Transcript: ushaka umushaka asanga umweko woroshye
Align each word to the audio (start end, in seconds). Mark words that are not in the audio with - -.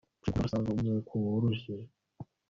ushaka 0.03 0.11
umushaka 0.25 0.45
asanga 0.47 0.69
umweko 0.71 1.13
woroshye 1.25 1.73